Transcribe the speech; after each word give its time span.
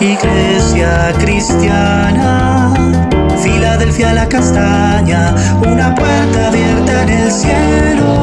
Iglesia 0.00 1.14
cristiana, 1.20 2.74
Filadelfia 3.40 4.12
la 4.12 4.28
castaña, 4.28 5.34
una 5.60 5.94
puerta 5.94 6.48
abierta 6.48 7.02
en 7.04 7.08
el 7.10 7.30
cielo. 7.30 8.14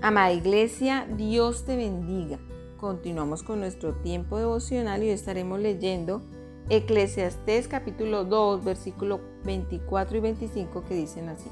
Amada 0.00 0.32
Iglesia, 0.32 1.06
Dios 1.14 1.66
te 1.66 1.76
bendiga. 1.76 2.38
Continuamos 2.78 3.42
con 3.42 3.60
nuestro 3.60 3.96
tiempo 3.96 4.38
devocional 4.38 5.02
y 5.02 5.08
hoy 5.08 5.12
estaremos 5.12 5.60
leyendo 5.60 6.22
Eclesiastés 6.70 7.68
capítulo 7.68 8.24
2, 8.24 8.64
versículo 8.64 9.20
24 9.44 10.16
y 10.16 10.20
25 10.20 10.84
que 10.84 10.94
dicen 10.94 11.28
así. 11.28 11.50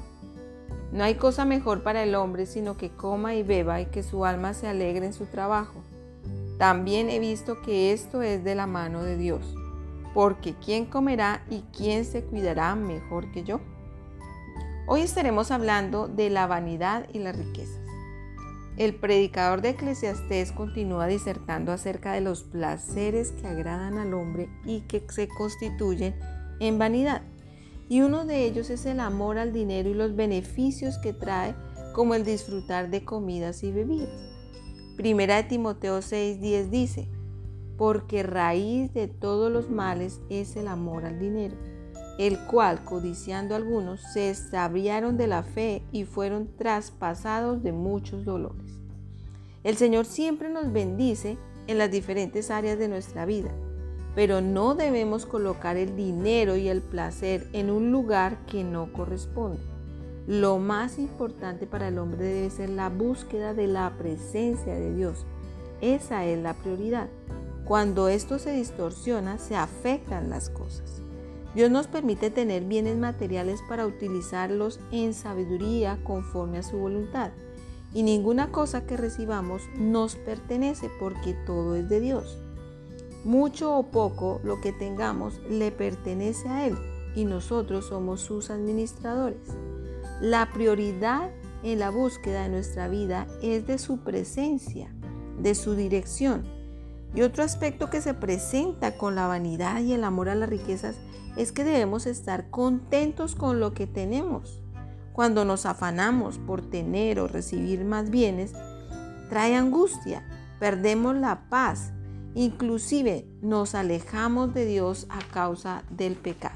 No 0.91 1.03
hay 1.03 1.15
cosa 1.15 1.45
mejor 1.45 1.83
para 1.83 2.03
el 2.03 2.15
hombre 2.15 2.45
sino 2.45 2.77
que 2.77 2.89
coma 2.89 3.35
y 3.35 3.43
beba 3.43 3.79
y 3.81 3.85
que 3.87 4.03
su 4.03 4.25
alma 4.25 4.53
se 4.53 4.67
alegre 4.67 5.05
en 5.05 5.13
su 5.13 5.25
trabajo. 5.25 5.83
También 6.57 7.09
he 7.09 7.19
visto 7.19 7.61
que 7.61 7.93
esto 7.93 8.21
es 8.21 8.43
de 8.43 8.55
la 8.55 8.67
mano 8.67 9.03
de 9.03 9.15
Dios, 9.15 9.55
porque 10.13 10.55
¿quién 10.55 10.85
comerá 10.85 11.43
y 11.49 11.63
quién 11.75 12.05
se 12.05 12.23
cuidará 12.23 12.75
mejor 12.75 13.31
que 13.31 13.43
yo? 13.43 13.61
Hoy 14.87 15.01
estaremos 15.01 15.51
hablando 15.51 16.07
de 16.07 16.29
la 16.31 16.47
vanidad 16.47 17.07
y 17.13 17.19
las 17.19 17.37
riquezas. 17.37 17.79
El 18.75 18.95
predicador 18.95 19.61
de 19.61 19.69
Eclesiastés 19.69 20.51
continúa 20.51 21.05
disertando 21.05 21.71
acerca 21.71 22.13
de 22.13 22.21
los 22.21 22.43
placeres 22.43 23.31
que 23.33 23.45
agradan 23.45 23.97
al 23.97 24.13
hombre 24.13 24.49
y 24.65 24.81
que 24.81 25.05
se 25.09 25.27
constituyen 25.27 26.15
en 26.59 26.79
vanidad. 26.79 27.21
Y 27.89 28.01
uno 28.01 28.25
de 28.25 28.45
ellos 28.45 28.69
es 28.69 28.85
el 28.85 29.01
amor 29.01 29.37
al 29.37 29.51
dinero 29.51 29.89
y 29.89 29.93
los 29.93 30.15
beneficios 30.15 30.97
que 30.99 31.11
trae, 31.11 31.55
como 31.93 32.15
el 32.15 32.23
disfrutar 32.23 32.89
de 32.89 33.03
comidas 33.03 33.63
y 33.63 33.71
bebidas. 33.71 34.31
Primera 34.95 35.35
de 35.35 35.43
Timoteo 35.43 35.99
6:10 35.99 36.69
dice, 36.69 37.09
porque 37.77 38.23
raíz 38.23 38.93
de 38.93 39.07
todos 39.07 39.51
los 39.51 39.69
males 39.69 40.21
es 40.29 40.55
el 40.55 40.67
amor 40.67 41.03
al 41.03 41.19
dinero 41.19 41.57
el 42.19 42.37
cual, 42.37 42.83
codiciando 42.83 43.55
algunos, 43.55 44.01
se 44.01 44.29
extraviaron 44.29 45.15
de 45.15 45.27
la 45.27 45.41
fe 45.41 45.83
y 45.93 46.03
fueron 46.03 46.49
traspasados 46.57 47.63
de 47.63 47.71
muchos 47.71 48.25
dolores. 48.25 48.73
El 49.63 49.77
Señor 49.77 50.05
siempre 50.05 50.49
nos 50.49 50.73
bendice 50.73 51.37
en 51.67 51.77
las 51.77 51.89
diferentes 51.89 52.51
áreas 52.51 52.77
de 52.77 52.89
nuestra 52.89 53.25
vida, 53.25 53.51
pero 54.15 54.41
no 54.41 54.75
debemos 54.75 55.25
colocar 55.25 55.77
el 55.77 55.95
dinero 55.95 56.55
y 56.55 56.67
el 56.67 56.81
placer 56.81 57.47
en 57.53 57.69
un 57.69 57.91
lugar 57.91 58.45
que 58.45 58.63
no 58.63 58.91
corresponde. 58.91 59.59
Lo 60.27 60.59
más 60.59 60.99
importante 60.99 61.65
para 61.65 61.87
el 61.87 61.97
hombre 61.97 62.23
debe 62.23 62.49
ser 62.49 62.69
la 62.69 62.89
búsqueda 62.89 63.53
de 63.53 63.67
la 63.67 63.91
presencia 63.97 64.75
de 64.75 64.93
Dios. 64.93 65.25
Esa 65.81 66.25
es 66.25 66.39
la 66.39 66.53
prioridad. 66.53 67.07
Cuando 67.65 68.09
esto 68.09 68.39
se 68.39 68.51
distorsiona, 68.51 69.37
se 69.37 69.55
afectan 69.55 70.29
las 70.29 70.49
cosas. 70.49 71.01
Dios 71.55 71.71
nos 71.71 71.87
permite 71.87 72.29
tener 72.29 72.63
bienes 72.63 72.97
materiales 72.97 73.61
para 73.67 73.87
utilizarlos 73.87 74.79
en 74.91 75.13
sabiduría 75.13 75.97
conforme 76.03 76.59
a 76.59 76.63
su 76.63 76.77
voluntad. 76.77 77.31
Y 77.93 78.03
ninguna 78.03 78.51
cosa 78.51 78.85
que 78.85 78.97
recibamos 78.97 79.63
nos 79.77 80.15
pertenece 80.15 80.91
porque 80.99 81.33
todo 81.33 81.75
es 81.75 81.89
de 81.89 81.99
Dios. 81.99 82.37
Mucho 83.23 83.75
o 83.75 83.83
poco 83.91 84.39
lo 84.43 84.61
que 84.61 84.71
tengamos 84.71 85.41
le 85.49 85.71
pertenece 85.71 86.47
a 86.47 86.67
Él 86.67 86.77
y 87.15 87.25
nosotros 87.25 87.87
somos 87.87 88.21
sus 88.21 88.49
administradores. 88.49 89.41
La 90.21 90.49
prioridad 90.53 91.29
en 91.63 91.79
la 91.79 91.89
búsqueda 91.89 92.43
de 92.43 92.49
nuestra 92.49 92.87
vida 92.87 93.27
es 93.41 93.67
de 93.67 93.77
su 93.77 93.99
presencia, 93.99 94.93
de 95.39 95.55
su 95.55 95.75
dirección. 95.75 96.43
Y 97.13 97.21
otro 97.21 97.43
aspecto 97.43 97.89
que 97.89 98.01
se 98.01 98.13
presenta 98.13 98.97
con 98.97 99.15
la 99.15 99.27
vanidad 99.27 99.81
y 99.81 99.93
el 99.93 100.03
amor 100.03 100.29
a 100.29 100.35
las 100.35 100.49
riquezas 100.49 100.95
es 101.35 101.51
que 101.51 101.63
debemos 101.63 102.05
estar 102.05 102.49
contentos 102.49 103.35
con 103.35 103.59
lo 103.59 103.73
que 103.73 103.87
tenemos. 103.87 104.61
Cuando 105.13 105.43
nos 105.43 105.65
afanamos 105.65 106.37
por 106.37 106.61
tener 106.61 107.19
o 107.19 107.27
recibir 107.27 107.83
más 107.83 108.09
bienes, 108.09 108.53
trae 109.29 109.55
angustia, 109.55 110.23
perdemos 110.59 111.15
la 111.15 111.49
paz, 111.49 111.91
inclusive 112.39 113.25
nos 113.41 113.75
alejamos 113.75 114.53
de 114.53 114.65
Dios 114.65 115.07
a 115.09 115.19
causa 115.33 115.83
del 115.89 116.15
pecado. 116.15 116.55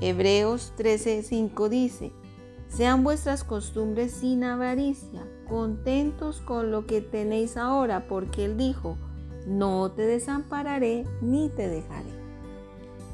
Hebreos 0.00 0.72
13:5 0.78 1.68
dice, 1.68 2.12
sean 2.68 3.02
vuestras 3.02 3.42
costumbres 3.42 4.12
sin 4.12 4.44
avaricia, 4.44 5.26
contentos 5.48 6.40
con 6.40 6.70
lo 6.70 6.86
que 6.86 7.00
tenéis 7.00 7.56
ahora, 7.56 8.06
porque 8.06 8.44
Él 8.44 8.56
dijo, 8.56 8.96
no 9.48 9.90
te 9.90 10.02
desampararé 10.02 11.04
ni 11.20 11.48
te 11.48 11.68
dejaré. 11.68 12.10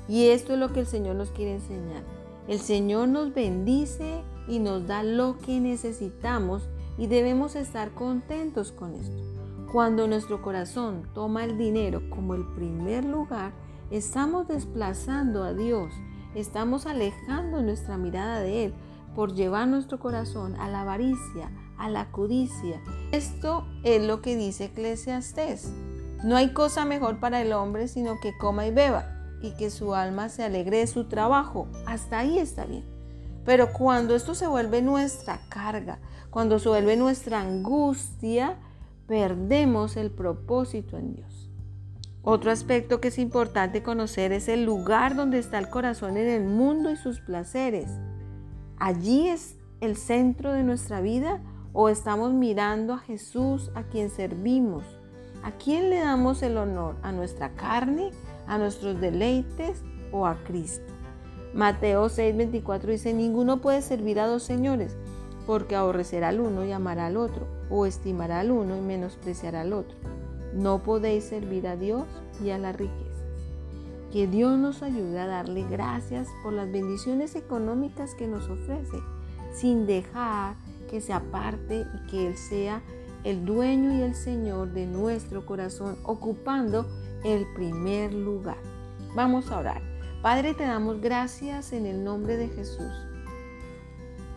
Y 0.06 0.26
esto 0.26 0.52
es 0.52 0.58
lo 0.58 0.74
que 0.74 0.80
el 0.80 0.86
Señor 0.86 1.16
nos 1.16 1.30
quiere 1.30 1.54
enseñar. 1.54 2.02
El 2.46 2.60
Señor 2.60 3.08
nos 3.08 3.32
bendice 3.32 4.20
y 4.46 4.58
nos 4.58 4.86
da 4.86 5.02
lo 5.02 5.38
que 5.38 5.60
necesitamos 5.60 6.68
y 6.98 7.06
debemos 7.06 7.56
estar 7.56 7.92
contentos 7.92 8.70
con 8.70 8.94
esto. 8.94 9.35
Cuando 9.76 10.08
nuestro 10.08 10.40
corazón 10.40 11.06
toma 11.12 11.44
el 11.44 11.58
dinero 11.58 12.08
como 12.08 12.34
el 12.34 12.46
primer 12.54 13.04
lugar, 13.04 13.52
estamos 13.90 14.48
desplazando 14.48 15.44
a 15.44 15.52
Dios, 15.52 15.92
estamos 16.34 16.86
alejando 16.86 17.60
nuestra 17.60 17.98
mirada 17.98 18.40
de 18.40 18.64
Él 18.64 18.74
por 19.14 19.34
llevar 19.34 19.68
nuestro 19.68 20.00
corazón 20.00 20.56
a 20.58 20.70
la 20.70 20.80
avaricia, 20.80 21.50
a 21.76 21.90
la 21.90 22.10
codicia. 22.10 22.80
Esto 23.12 23.66
es 23.82 24.02
lo 24.02 24.22
que 24.22 24.34
dice 24.34 24.64
Eclesiastés. 24.64 25.70
No 26.24 26.36
hay 26.36 26.54
cosa 26.54 26.86
mejor 26.86 27.20
para 27.20 27.42
el 27.42 27.52
hombre 27.52 27.86
sino 27.86 28.18
que 28.18 28.34
coma 28.38 28.66
y 28.66 28.70
beba 28.70 29.04
y 29.42 29.50
que 29.56 29.68
su 29.68 29.94
alma 29.94 30.30
se 30.30 30.42
alegre 30.42 30.78
de 30.78 30.86
su 30.86 31.04
trabajo. 31.04 31.68
Hasta 31.84 32.20
ahí 32.20 32.38
está 32.38 32.64
bien. 32.64 32.86
Pero 33.44 33.74
cuando 33.74 34.16
esto 34.16 34.34
se 34.34 34.46
vuelve 34.46 34.80
nuestra 34.80 35.38
carga, 35.50 35.98
cuando 36.30 36.58
se 36.60 36.70
vuelve 36.70 36.96
nuestra 36.96 37.42
angustia, 37.42 38.56
perdemos 39.06 39.96
el 39.96 40.10
propósito 40.10 40.96
en 40.96 41.14
Dios. 41.14 41.50
Otro 42.22 42.50
aspecto 42.50 43.00
que 43.00 43.08
es 43.08 43.18
importante 43.18 43.82
conocer 43.82 44.32
es 44.32 44.48
el 44.48 44.64
lugar 44.64 45.14
donde 45.14 45.38
está 45.38 45.58
el 45.58 45.70
corazón 45.70 46.16
en 46.16 46.28
el 46.28 46.44
mundo 46.44 46.90
y 46.90 46.96
sus 46.96 47.20
placeres. 47.20 47.90
¿Allí 48.78 49.28
es 49.28 49.56
el 49.80 49.96
centro 49.96 50.52
de 50.52 50.64
nuestra 50.64 51.00
vida 51.00 51.40
o 51.72 51.88
estamos 51.88 52.32
mirando 52.32 52.94
a 52.94 52.98
Jesús 52.98 53.70
a 53.74 53.84
quien 53.84 54.10
servimos? 54.10 54.84
¿A 55.42 55.52
quién 55.52 55.90
le 55.90 56.00
damos 56.00 56.42
el 56.42 56.56
honor? 56.56 56.96
¿A 57.02 57.12
nuestra 57.12 57.54
carne? 57.54 58.10
a 58.46 58.58
nuestros 58.58 59.00
deleites 59.00 59.82
o 60.12 60.26
a 60.26 60.36
Cristo. 60.44 60.92
Mateo 61.54 62.08
6:24 62.08 62.82
dice, 62.86 63.12
ninguno 63.12 63.60
puede 63.60 63.82
servir 63.82 64.20
a 64.20 64.26
dos 64.26 64.42
señores, 64.42 64.96
porque 65.46 65.76
aborrecerá 65.76 66.28
al 66.28 66.40
uno 66.40 66.64
y 66.64 66.72
amará 66.72 67.06
al 67.06 67.16
otro, 67.16 67.46
o 67.70 67.86
estimará 67.86 68.40
al 68.40 68.50
uno 68.50 68.76
y 68.76 68.80
menospreciará 68.80 69.62
al 69.62 69.72
otro. 69.72 69.96
No 70.54 70.82
podéis 70.82 71.24
servir 71.24 71.66
a 71.68 71.76
Dios 71.76 72.06
y 72.42 72.50
a 72.50 72.58
las 72.58 72.76
riquezas. 72.76 73.06
Que 74.12 74.26
Dios 74.26 74.58
nos 74.58 74.82
ayude 74.82 75.18
a 75.18 75.26
darle 75.26 75.64
gracias 75.68 76.28
por 76.42 76.52
las 76.52 76.70
bendiciones 76.70 77.34
económicas 77.34 78.14
que 78.14 78.26
nos 78.26 78.48
ofrece, 78.48 78.98
sin 79.54 79.86
dejar 79.86 80.56
que 80.90 81.00
se 81.00 81.12
aparte 81.12 81.84
y 81.94 82.10
que 82.10 82.28
Él 82.28 82.36
sea 82.36 82.82
el 83.24 83.44
dueño 83.44 83.92
y 83.92 84.02
el 84.02 84.14
Señor 84.14 84.72
de 84.72 84.86
nuestro 84.86 85.44
corazón, 85.44 85.96
ocupando 86.04 86.86
el 87.24 87.44
primer 87.54 88.14
lugar. 88.14 88.58
Vamos 89.16 89.50
a 89.50 89.58
orar. 89.58 89.82
Padre, 90.22 90.54
te 90.54 90.64
damos 90.64 91.00
gracias 91.00 91.72
en 91.72 91.86
el 91.86 92.04
nombre 92.04 92.36
de 92.36 92.48
Jesús, 92.48 92.92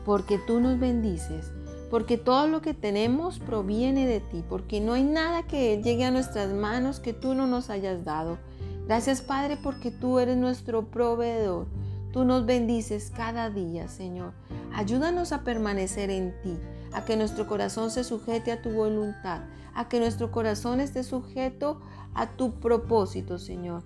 porque 0.09 0.39
tú 0.39 0.59
nos 0.59 0.79
bendices, 0.79 1.51
porque 1.91 2.17
todo 2.17 2.47
lo 2.47 2.63
que 2.63 2.73
tenemos 2.73 3.37
proviene 3.37 4.07
de 4.07 4.21
ti, 4.21 4.43
porque 4.49 4.81
no 4.81 4.93
hay 4.93 5.03
nada 5.03 5.43
que 5.43 5.79
llegue 5.83 6.03
a 6.03 6.09
nuestras 6.09 6.51
manos 6.51 6.99
que 6.99 7.13
tú 7.13 7.35
no 7.35 7.45
nos 7.45 7.69
hayas 7.69 8.03
dado. 8.05 8.39
Gracias 8.87 9.21
Padre, 9.21 9.55
porque 9.61 9.91
tú 9.91 10.17
eres 10.17 10.35
nuestro 10.35 10.89
proveedor. 10.89 11.67
Tú 12.11 12.25
nos 12.25 12.47
bendices 12.47 13.11
cada 13.15 13.51
día, 13.51 13.87
Señor. 13.87 14.33
Ayúdanos 14.73 15.31
a 15.31 15.43
permanecer 15.43 16.09
en 16.09 16.33
ti, 16.41 16.57
a 16.91 17.05
que 17.05 17.15
nuestro 17.15 17.45
corazón 17.45 17.91
se 17.91 18.03
sujete 18.03 18.51
a 18.51 18.63
tu 18.63 18.71
voluntad, 18.71 19.43
a 19.75 19.89
que 19.89 19.99
nuestro 19.99 20.31
corazón 20.31 20.79
esté 20.79 21.03
sujeto 21.03 21.81
a 22.15 22.31
tu 22.35 22.59
propósito, 22.59 23.37
Señor. 23.37 23.83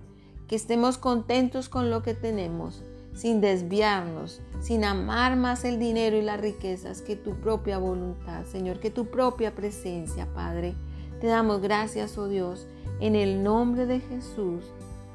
Que 0.47 0.55
estemos 0.55 0.97
contentos 0.97 1.67
con 1.67 1.89
lo 1.89 2.01
que 2.01 2.13
tenemos, 2.13 2.81
sin 3.13 3.41
desviarnos, 3.41 4.41
sin 4.61 4.83
amar 4.83 5.35
más 5.35 5.65
el 5.65 5.79
dinero 5.79 6.17
y 6.17 6.21
las 6.21 6.39
riquezas 6.39 7.01
que 7.01 7.15
tu 7.15 7.35
propia 7.35 7.77
voluntad, 7.77 8.45
Señor, 8.45 8.79
que 8.79 8.89
tu 8.89 9.05
propia 9.05 9.53
presencia, 9.55 10.27
Padre. 10.33 10.73
Te 11.21 11.27
damos 11.27 11.61
gracias, 11.61 12.17
oh 12.17 12.27
Dios, 12.27 12.67
en 12.99 13.15
el 13.15 13.43
nombre 13.43 13.85
de 13.85 13.99
Jesús. 13.99 14.65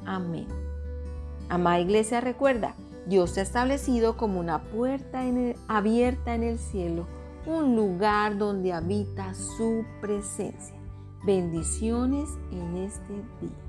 Amén. 0.05 0.47
Amada 1.49 1.79
iglesia, 1.79 2.21
recuerda, 2.21 2.75
Dios 3.05 3.33
te 3.33 3.39
ha 3.39 3.43
establecido 3.43 4.17
como 4.17 4.39
una 4.39 4.63
puerta 4.63 5.23
abierta 5.67 6.35
en 6.35 6.43
el 6.43 6.59
cielo 6.59 7.07
un 7.45 7.75
lugar 7.75 8.37
donde 8.37 8.73
habita 8.73 9.33
su 9.33 9.83
presencia. 10.01 10.75
Bendiciones 11.25 12.29
en 12.51 12.77
este 12.77 13.13
día. 13.41 13.68